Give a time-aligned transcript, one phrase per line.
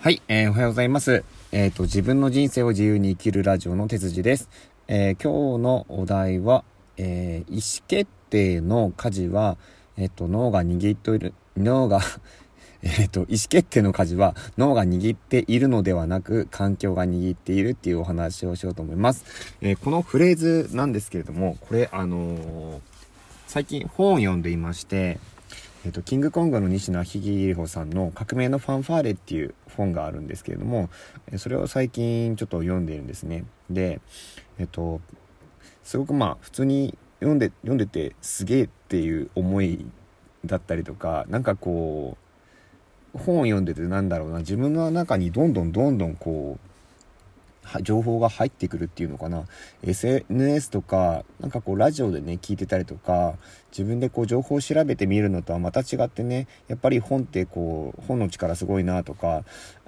[0.00, 1.24] はい、えー、おはようございます。
[1.50, 4.48] えっ、ー、と、自分の人生を自由に生きるラジオの哲司です。
[4.86, 6.62] えー、今日のお題は、
[6.98, 9.56] えー、意思決定の舵は、
[9.96, 12.00] えっ、と、脳が握っている、脳が
[12.82, 19.24] えっと、意思決定の舵は脳が握っているのではなく、環境が握っているっていうお話をしようと思います。
[19.60, 22.80] えこのフレーズなんですけれども、これ、あの
[23.48, 25.18] 最近本を読んでいまして、
[25.84, 30.90] えっ、と、キングコングの西野秀穂さんの革命のファンファーレっていう本があるんですけれども、
[31.36, 33.44] それを最近ちょっと読んでるんですね。
[33.70, 34.00] で、
[34.58, 35.00] えっ、と、
[35.84, 39.86] すごくまあ普通に読んで、読んでてすげえっていう思い
[40.44, 42.16] だったりとか、なんかこ
[43.14, 46.67] う、本を読んでてなんだろうな、自分の中にどんどんどんどんこう、
[47.82, 49.44] 情報が入ってくるっていうのかな。
[49.82, 53.36] SNS とかなんかこうラジオでね聞いてたりとか
[53.70, 59.44] 自分でこう情報を調べてみるのとはまた違ってねやっぱり本ってこう本の力すごいなとか、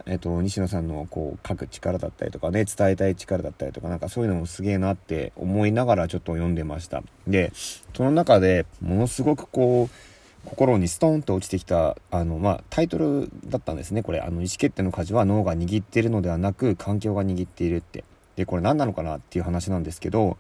[0.07, 7.03] えっと、西野さんのこう書く力だったりとかね伝えたい力だったりとかなんかそういうのもすげえなって思いながらちょっと読んでました。
[7.27, 7.53] で
[7.95, 10.10] その中でものすごくこう
[10.45, 14.03] 心にストーンと落ちてきた、あの、まあ、タイトルだったんですね。
[14.03, 18.05] これ、あの、意思決定の舵は脳が握っているのではなく、環境が握っているって。
[18.37, 20.39] で、これ何なのかなっていう話なんですけど、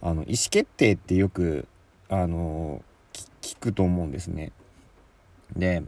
[0.00, 1.66] あの、意思決定ってよく、
[2.08, 2.82] あの、
[3.42, 4.52] 聞くと思うんですね。
[5.54, 5.82] で、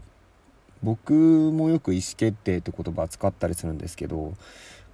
[0.82, 4.34] 僕もよく意思決定って言葉使ったりするんですけど、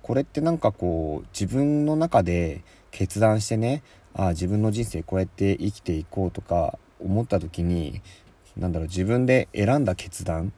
[0.02, 3.82] これってなんかこう、自分の中で決断してね、
[4.14, 8.00] あ、自分の人生こうやって生きていこうとか思った時に、
[8.56, 10.52] なんだろう自分で選んだ決断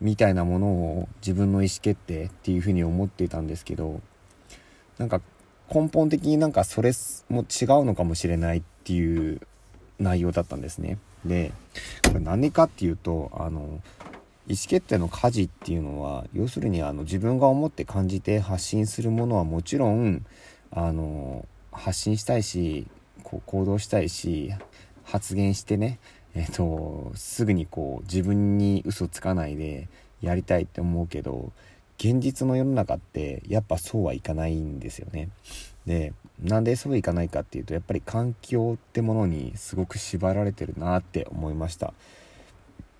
[0.00, 4.00] みたいなものを自分の意思決定っていうふうに思っていたんですけど
[4.98, 5.20] なんか
[5.72, 6.92] 根本的になんかそれ
[7.28, 9.40] も違うのかもしれないっていう
[9.98, 10.98] 内容だったんですね。
[11.24, 11.52] で
[12.06, 13.80] これ何かっていうとあの
[14.46, 20.24] 意思決定の舵っていうのは要するにあの自分が思って感じて発信するものはもちろん
[20.70, 22.86] あの発信したいし
[23.24, 24.52] こう行動したいし
[25.04, 25.98] 発言してね
[26.38, 29.88] えっ、と、すぐにこう自分に嘘つかないで
[30.22, 31.50] やりたいって思うけど、
[31.98, 35.30] 現実の世の中ってやっぱそうはいかないんですよね。
[35.84, 41.92] で、なんでそういかないかっていうと、やっぱり環境ってものにすごく縛られてるなって思いました。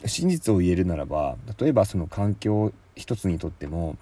[0.04, 3.97] 真実を言えるならば、例えばその環境一つにとっても、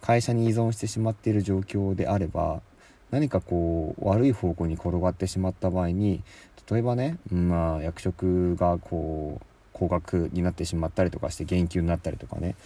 [0.00, 2.62] 会社に依存してしまっている状況であれば、
[3.10, 6.22] 何かこう悪い方向に転がってしまった場合に
[6.70, 12.56] 例えばね、まあ、役職がこう高額になってしまったりとかして減給になったりとかね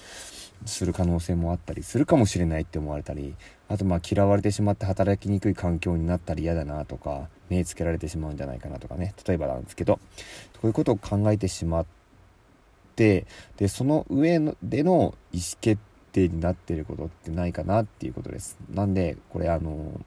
[0.64, 3.34] する可能性もあったりするかもしれないって思われたり
[3.68, 10.00] あとまあ嫌われてしまって働きにくい環境になったり嫌だなとか目つけられてしまうんじゃないかなとかね例えばなんですけどこ
[10.64, 11.86] ういうことを考えてしまっ
[12.96, 13.26] て
[13.56, 15.80] でその上での意思決
[16.12, 18.56] 定になってることってないかなっていうことです。
[18.72, 20.00] なんでこれあの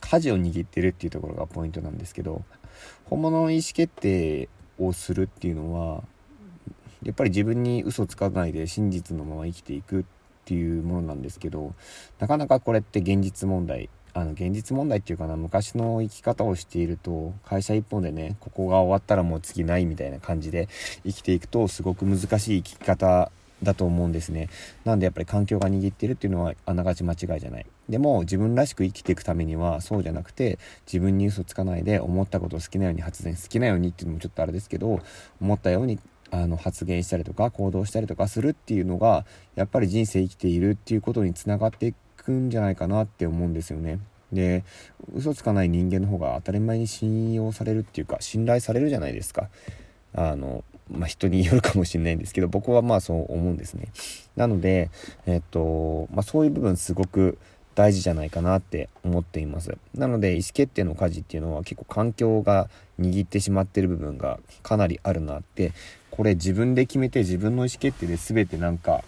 [0.00, 2.42] 舵を握ってるっていうところがポイントなんですけど
[3.04, 6.02] 本物の意思決定をするっていうのは
[7.02, 10.04] やっぱり自分に嘘つかないで真実のまま生きていくっ
[10.44, 11.74] ていうものなんですけど
[12.18, 20.68] なかなかこれって現実問題あの現実問題っていうかな昔の生き方をしていると会社一本でねここが終わったらもう次ないみたいな感じで
[21.04, 23.30] 生きていくとすごく難しい生き方
[23.62, 24.48] だと思うんですね。
[24.84, 27.66] なんでやっぱり環境が握ってるっていうのはあながち間違いじゃない。
[27.88, 35.00] でも自分らしく生きていくためにはそうじゃなくて自分に嘘つかないで思ったことを好きなように発言好きなようにっていうのもちょっとあれですけど
[35.40, 35.98] 思ったように
[36.30, 39.26] あの発言したりとか行動したりとかするっていうのが
[39.56, 43.98] やっぱり人生生きているっていうことにつながっていくんじゃないかなって思うんですよね。
[44.32, 44.64] で
[45.12, 49.48] 嘘つかない人間の方が当たり前に信用されるっていうか信頼されるじゃないですか。
[50.14, 53.88] あのまあ、人によるかもしれないんですけど僕はまあそう思うんですね。
[54.36, 54.90] なので
[55.26, 57.38] えっと、まあ、そういう部分すごく
[57.74, 59.76] 大事じゃないかなって思っています。
[59.94, 62.68] なので意思決定の舵っていうのは結構環境が
[63.00, 65.72] 握ってしまってる部分がかなりあるなって
[66.10, 69.02] これ自分で決めて自分の意思決定で全てなんか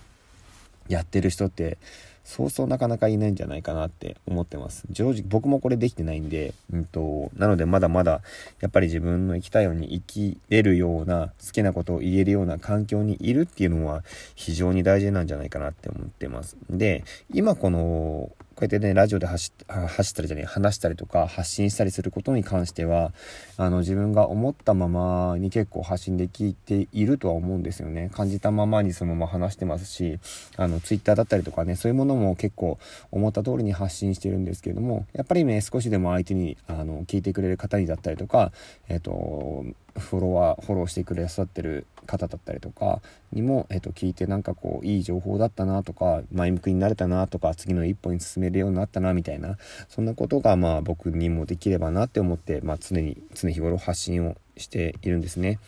[0.89, 1.79] やってる人って
[2.25, 4.85] そうそうなかなかいないんじゃないかなって思ってます。
[4.91, 8.23] 常時僕もこれできてないんで、うんと、なのでまだまだ
[8.61, 14.05] やっぱり自分の生きたいように生きれるような好きなことを言えるような環境にいるっていうのは
[14.35, 16.57] 非常に大事なんじゃないかなって思ってます。
[16.71, 23.13] で、今このこうやってね、ラジオで走ったりじゃね話したりとか発信したりすることに関しては、
[23.57, 28.11] あの、自分が思ったままに結構発信できているとは思うんですよね。
[28.13, 30.19] 感じたままにそのまま話してますし、
[30.57, 32.79] あの、ツイッターだったりとかね、そういうものも結構
[33.11, 38.53] 思った通りに発信してるんですけれども、やっぱりね、少しでも相手に、あの、聞いてくれる方にだったりとか、
[38.89, 39.65] えっ、と、
[39.99, 43.01] フォロワーフォローしてくださってる方だったりとか
[43.33, 49.57] にも、えー、と聞いてなんかこういい情報だったなとか前向きになれたなとか次の一歩に進めるようになったなみたいな
[49.89, 55.59] そんなことがまあ僕にもできればなって思って、まあ、常に常日頃発信をしているんですね。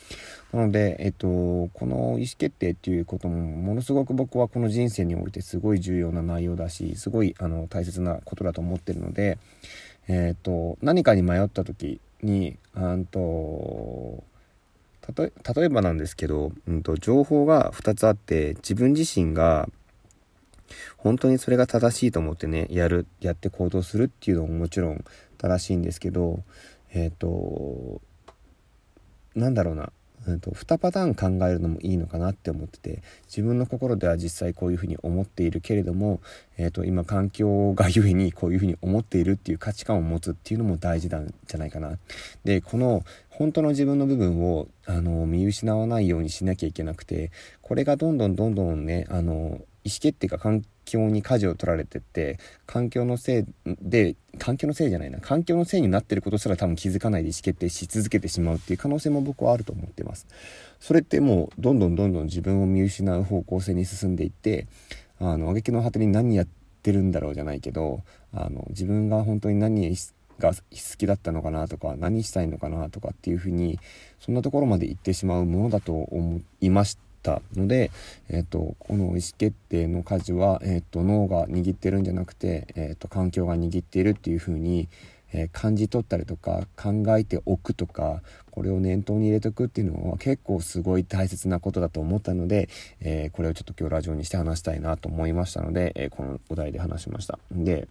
[0.52, 9.38] なので、えっと、この意思決定っていうこともものすごく僕はこの人生においてすごい重要な内容だしすごいあの大切なことだと思ってるので、
[10.06, 14.24] えっと、何かに迷った時にあんと
[15.16, 19.68] 例えばなんですけど、うんと、情報が2つあって自分自身が
[20.96, 25.04] 本当にそれが正しいと思ってねやるやって行動するっていうのももちろん
[25.36, 26.42] 正しいんですけど
[26.92, 28.00] えっ、ー、と
[29.34, 29.92] なんだろうな。
[30.26, 36.20] うんと、2パターン考えるのもいいのかなって思ってて自分の心では実際こういうふうに思っているけれども、
[36.56, 41.98] えーと、今環境がゆえにこういうふうに思っているっていう価値観を持つっていうのも大事なんじゃないかな。
[42.44, 47.32] でこの本当の自分の部分をあの見失わないようにしなきゃいけなくて
[47.62, 55.20] これがどんどんどんどんねあの意思決定が環境に舵を取られてって環境のせいで環境のせいじゃないな。
[55.20, 60.26] 環境のせいになってることすら多分気づかないで意思決定し続けてしまうっていう可能性も僕はあると思ってます。
[60.80, 64.66] それってもうどんどんどんどん自分を見失う方向性に進んでいって
[65.20, 66.48] あの挙句の果てに何やっ
[66.82, 68.02] てるんだろうじゃないけど
[68.32, 69.94] あの自分が本当に何
[70.38, 70.56] が好
[70.98, 73.78] きだったのかなとか何したいのかなとかっていうふうに
[74.18, 77.13] そんなところまで行ってしまうものだと思いました。
[77.32, 77.90] ったので、
[78.28, 84.88] えっと、この意思決定の舵は、えっと、脳が握ってるんじゃなくて、えっと、環境が握っているっていう風に、
[85.32, 88.20] えー、感じ取ったりとか考えておくとか
[88.52, 92.68] これを念頭に入れておくっていうのは結構すごい大切なことだと思ったので、
[93.00, 97.38] えー、これをちょっと今日ラジオにして話したいなと思いましたので、えー、このお題で話しました。
[97.50, 97.88] で、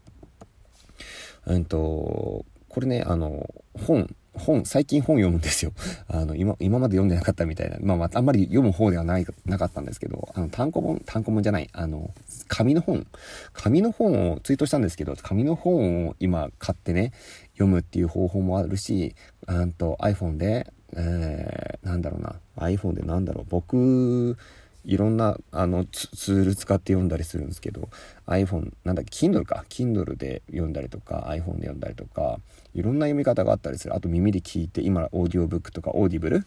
[1.45, 3.53] うんと、これね、あの、
[3.85, 5.71] 本、本、最近本読むんですよ。
[6.07, 7.77] あの、今、今まで読んでなかったみたいな。
[7.81, 12.11] まあ、まあ、あんまり読む方ではない、なかったんですけど、あの、単行本、単行本じゃない、あの、
[12.47, 13.05] 紙の本。
[13.53, 17.11] 紙の本をツイートしたんですけど、紙の本を今買ってね、
[17.53, 19.15] 読むっていう方法もあるし、
[19.45, 24.37] あと iPhone で、えー、なんだろうな、iPhone でなんだろう、僕、
[24.85, 27.89] いろんなあのツール使って読んだりするんですけど
[28.27, 29.65] iPhone なんだっけ Kindle か。
[29.69, 32.39] Kindle で読んだりとか iPhone で読んだりとか
[32.73, 33.95] いろんな読み方があったりする。
[33.95, 36.45] あと耳で聞いて今オーディオブックとかオーディブル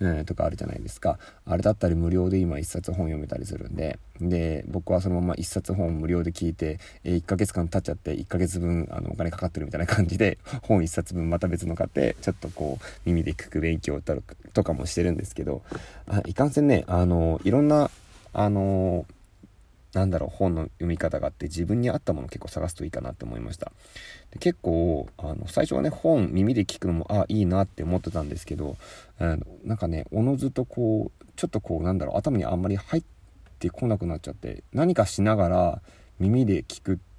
[0.00, 1.18] うん、とかあるじゃないですか。
[1.44, 3.98] あれだったり無料で今1冊本読めたりするんで。
[4.20, 15.62] で僕はそのまま1冊本無料で聞いて、え、1ヶ月間経っちゃって1ヶ月分あのお金かかってるみたいな感じで 本1冊分また別の買ってちょっとこう耳で聞く勉強とかもしてるんですけど。
[16.06, 17.90] あいかんせんねあのいろんな
[18.32, 19.06] あの
[19.94, 23.72] なんだろう本の読み方があって自分に合ったものを結構探すといいかなって思いました。
[24.30, 28.76] で結構あの最初はね本耳で聞くのもあいいなって思ってたんですけど
[29.18, 33.04] あのなんかねおのずとこうちょっとこうなんだろう頭にあんまり入っ
[33.58, 35.82] てこなくなっちゃって何かしながら
[36.18, 37.13] 耳で聞くって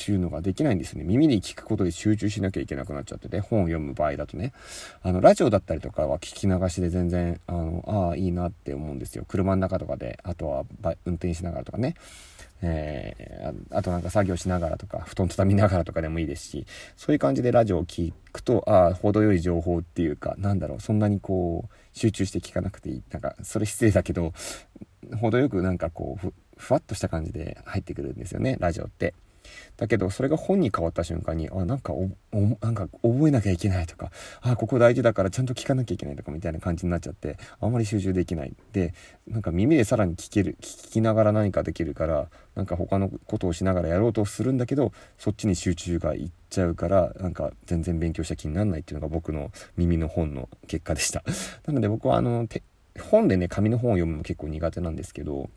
[0.00, 1.04] っていうのができないんですね。
[1.04, 4.52] 耳に聞くことで集中しなきゃいけなくなっちゃってて、本を読む場合だとね。
[5.02, 9.24] あの、ラジオだったりとかは聞き流しで全然、あの、ああ、いいなって思うんですよ。
[9.28, 10.64] 車の中とかで、あとは
[11.04, 11.94] 運転しながらとかね。
[12.66, 23.02] えー、あとなんか作業しながらとか、布団畳みながらとかでもいいですし、そういう感じでラジオを聞くと、ああ、程よい情報っていうか、なんだろう、そんなにこう、集中して聞かなくていい。
[23.10, 24.32] なんか、それ失礼だけど、
[25.20, 29.14] 程よくなんかこう、ふわっとした感じで入ってくるんですよね、ラジオって。
[29.76, 32.08] だけどそれが本に変わった瞬間にあなんかお
[32.60, 34.10] なんか覚えなきゃいけないとか
[34.40, 38.54] あここ大事だからちゃんと聞かなきゃいけないとかみたいな感じになっちゃってあんまり集中できない。
[38.72, 38.94] で
[39.26, 51.24] なんか耳でさらに聞ける聞きながら何かできるからなんか他のことをしながらやろうとするんだけどそっちに集中がいっちゃうからなんか全然勉強した気にならないっていうのが僕の耳の本の結果でした。
[51.66, 52.46] なので僕はあの
[53.00, 55.50] 本でね紙の本を読むの結構苦手なんですけど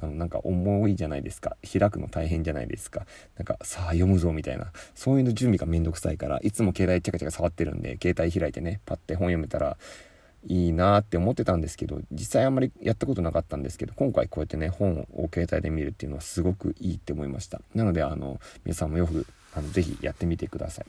[0.00, 1.56] あのなんか重いじゃないですか。
[1.62, 3.06] 開くの大変じゃないですか。
[3.36, 4.72] なんかさあ読むぞみたいな。
[4.94, 9.76] そういうの準備がめんどくさいからいつも携帯チャカチャカ触ってるんで携帯開いてねパッて本読めたら
[10.46, 17.60] いいなって思ってたんですけど実際あんまりやったことなかったんですけど今回こうやってね本を携帯で見るっていうのはすごくいいって思いました。
[17.74, 20.86] なのであの皆さんもよくあのぜひやってみてください。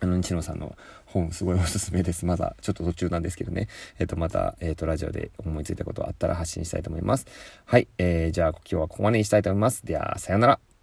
[0.00, 2.26] あの、西野さんの本すごいおすすめです。
[2.26, 3.68] まだちょっと途中なんですけどね。
[3.98, 7.26] えっ、ー、と、また、えっ、ー、と、ラジオで思いついたことあったら発信したいと思います。
[7.64, 7.88] はい。
[7.98, 9.84] えー、じゃあ今日はここまでにしたいと思います。
[9.86, 10.73] では、さようなら。